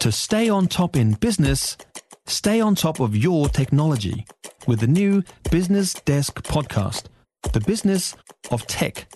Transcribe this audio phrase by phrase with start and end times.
[0.00, 1.76] To stay on top in business,
[2.26, 4.24] stay on top of your technology
[4.66, 7.08] with the new Business Desk podcast,
[7.52, 8.16] The Business
[8.50, 9.12] of Tech.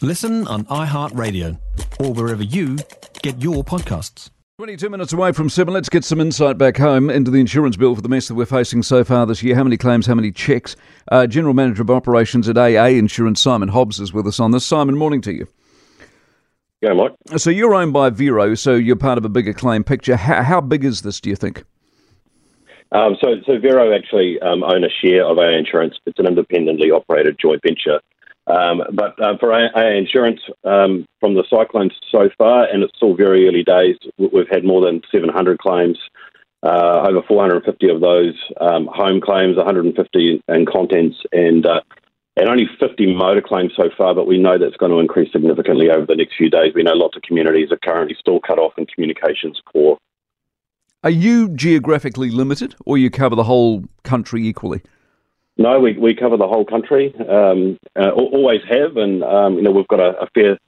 [0.00, 1.58] Listen on iHeartRadio
[1.98, 2.78] or wherever you
[3.22, 4.30] get your podcasts.
[4.58, 5.74] 22 minutes away from 7.
[5.74, 8.46] Let's get some insight back home into the insurance bill for the mess that we're
[8.46, 9.56] facing so far this year.
[9.56, 10.76] How many claims, how many checks?
[11.10, 14.64] Uh, General Manager of Operations at AA Insurance, Simon Hobbs, is with us on this.
[14.64, 15.48] Simon, morning to you.
[16.80, 17.12] Yeah, Mike.
[17.36, 20.16] So you're owned by Vero, so you're part of a bigger claim picture.
[20.16, 21.64] How, how big is this, do you think?
[22.92, 25.94] Um, so, so Vero actually um, own a share of AA Insurance.
[26.06, 28.00] It's an independently operated joint venture.
[28.46, 33.14] Um, but uh, for AA Insurance, um, from the cyclones so far, and it's still
[33.14, 35.98] very early days, we've had more than 700 claims.
[36.62, 41.80] Uh, over 450 of those um, home claims, 150 in contents, and uh,
[42.36, 45.90] and only 50 motor claims so far, but we know that's going to increase significantly
[45.90, 46.72] over the next few days.
[46.74, 49.98] We know lots of communities are currently still cut off and communications poor.
[51.02, 54.82] Are you geographically limited, or you cover the whole country equally?
[55.56, 59.70] No, we, we cover the whole country, um, uh, always have, and um, you know
[59.70, 60.58] we've got a, a fair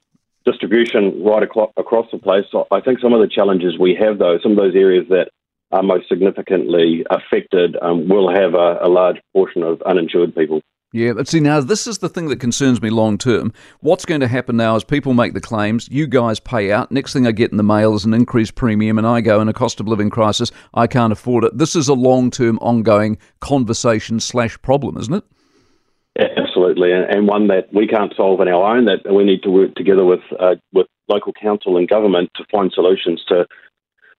[0.45, 2.45] distribution right across, across the place.
[2.51, 5.29] So I think some of the challenges we have, though, some of those areas that
[5.71, 10.61] are most significantly affected, um, will have a, a large portion of uninsured people.
[10.93, 13.51] Yeah, but see, now this is the thing that concerns me long term.
[13.79, 16.91] What's going to happen now is people make the claims, you guys pay out.
[16.91, 19.49] Next thing I get in the mail is an increased premium, and I go in
[19.49, 20.51] a cost of living crisis.
[20.75, 21.57] I can't afford it.
[21.57, 25.23] This is a long term, ongoing conversation slash problem, isn't it?
[26.19, 28.85] Yeah, absolutely, and one that we can't solve on our own.
[28.85, 32.71] That we need to work together with uh, with local council and government to find
[32.71, 33.47] solutions to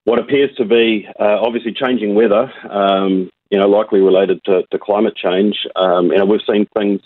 [0.02, 2.52] what appears to be uh, obviously changing weather.
[2.68, 5.66] Um, you know, likely related to, to climate change.
[5.76, 7.00] Um, and we've seen things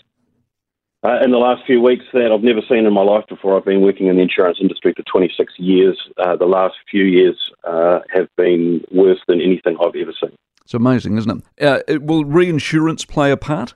[1.03, 3.57] uh, in the last few weeks that I've never seen in my life before.
[3.57, 5.97] I've been working in the insurance industry for 26 years.
[6.17, 10.35] Uh, the last few years uh, have been worse than anything I've ever seen.
[10.63, 11.63] It's amazing, isn't it?
[11.63, 13.75] Uh, will reinsurance play a part?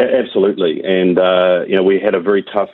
[0.00, 0.82] Absolutely.
[0.84, 2.70] And, uh, you know, we had a very tough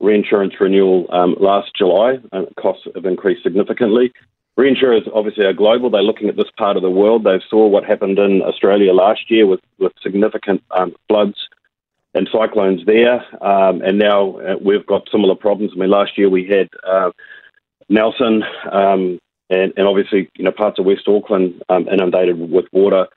[0.00, 2.18] reinsurance renewal um, last July.
[2.32, 4.12] Uh, costs have increased significantly.
[4.58, 5.90] Reinsurers obviously are global.
[5.90, 7.24] They're looking at this part of the world.
[7.24, 11.48] They saw what happened in Australia last year with, with significant um, floods
[12.14, 13.14] and cyclones there.
[13.44, 15.72] Um, and now uh, we've got similar problems.
[15.74, 17.10] I mean, last year we had uh,
[17.88, 19.18] Nelson um,
[19.50, 23.08] and, and, obviously, you know, parts of West Auckland um, inundated with water.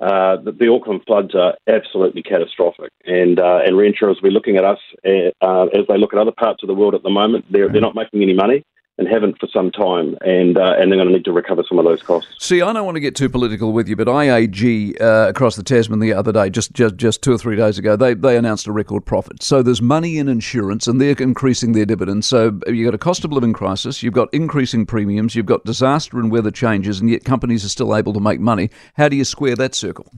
[0.00, 4.58] Uh, the, the, Auckland floods are absolutely catastrophic, and uh, and reinsurers will be looking
[4.58, 7.46] at us uh, as they look at other parts of the world at the moment.
[7.50, 8.62] They're they're not making any money
[8.98, 11.78] and haven't for some time, and uh, and they're going to need to recover some
[11.78, 12.32] of those costs.
[12.38, 15.62] See, I don't want to get too political with you, but IAG uh, across the
[15.62, 18.66] Tasman the other day, just, just just two or three days ago, they they announced
[18.66, 19.42] a record profit.
[19.42, 22.26] So there's money in insurance, and they're increasing their dividends.
[22.26, 26.18] So you've got a cost of living crisis, you've got increasing premiums, you've got disaster
[26.18, 28.70] and weather changes, and yet companies are still able to make money.
[28.94, 30.10] How do you square that circle?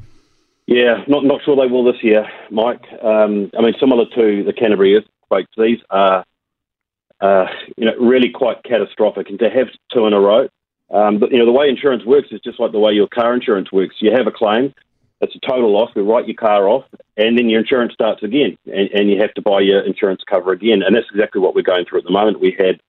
[0.67, 2.85] Yeah, not not sure they will this year, Mike.
[3.03, 6.25] Um, I mean, similar to the Canterbury earthquakes, these are
[7.21, 7.47] uh,
[7.77, 9.29] you know, really quite catastrophic.
[9.29, 10.49] And to have two in a row,
[10.91, 13.35] um, but you know, the way insurance works is just like the way your car
[13.35, 13.97] insurance works.
[14.01, 14.75] You have a claim,
[15.21, 15.91] it's a total loss.
[15.95, 16.85] We write your car off,
[17.17, 20.53] and then your insurance starts again, and, and you have to buy your insurance cover
[20.53, 20.83] again.
[20.83, 22.41] And that's exactly what we're going through at the moment.
[22.41, 22.81] We had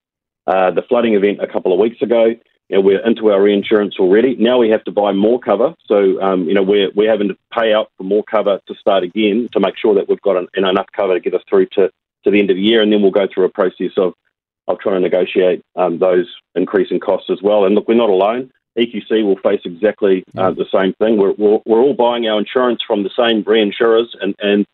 [0.46, 2.36] uh, the flooding event a couple of weeks ago.
[2.70, 4.36] You know, we're into our reinsurance already.
[4.36, 5.74] Now we have to buy more cover.
[5.88, 9.04] So, um, you know, we're, we're having to pay out for more cover to start
[9.04, 11.92] again to make sure that we've got an, enough cover to get us through to
[12.24, 14.14] to the end of the year, and then we'll go through a process of
[14.68, 17.66] of trying to negotiate um, those increasing costs as well.
[17.66, 18.52] And look, we're not alone.
[18.78, 21.18] EQC will face exactly uh, the same thing.
[21.18, 24.68] We're, we're, we're, all buying our insurance from the same reinsurers, and, and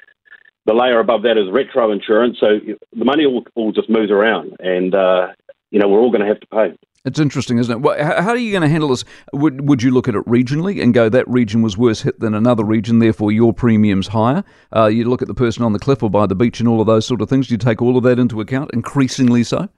[0.65, 2.37] the layer above that is retro insurance.
[2.39, 2.59] So
[2.93, 5.27] the money all, all just moves around, and uh,
[5.71, 6.75] you know we're all going to have to pay.
[7.05, 8.01] It's interesting, isn't it?
[8.01, 9.05] How are you going to handle this?
[9.31, 12.33] Would would you look at it regionally and go that region was worse hit than
[12.33, 14.43] another region, therefore your premium's higher?
[14.75, 16.81] Uh, you look at the person on the cliff or by the beach and all
[16.81, 17.47] of those sort of things.
[17.47, 19.69] Do you take all of that into account, increasingly so?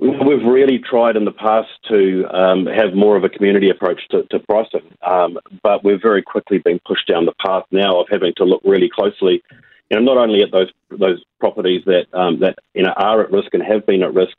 [0.00, 4.22] We've really tried in the past to um, have more of a community approach to,
[4.30, 8.32] to pricing, um, but we've very quickly been pushed down the path now of having
[8.36, 9.42] to look really closely,
[9.90, 13.32] you know, not only at those those properties that um, that you know are at
[13.32, 14.36] risk and have been at risk,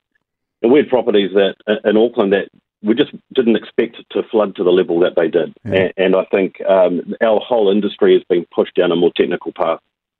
[0.62, 2.50] and we had properties that in Auckland that
[2.82, 5.54] we just didn't expect to flood to the level that they did.
[5.66, 5.74] Yeah.
[5.74, 9.52] And, and, I think um, our whole industry has been pushed down a more technical
[9.52, 9.80] path.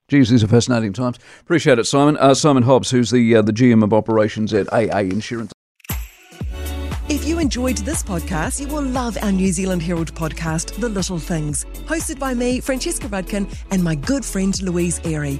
[0.10, 1.20] Geez, these are fascinating times.
[1.42, 2.18] Appreciate it, Simon.
[2.18, 5.54] Uh, Simon Hobbs, who's the uh, the GM of operations at AA Insurance.
[7.10, 11.18] If you enjoyed this podcast, you will love our New Zealand Herald podcast, The Little
[11.18, 15.40] Things, hosted by me, Francesca Rudkin, and my good friend Louise Airy.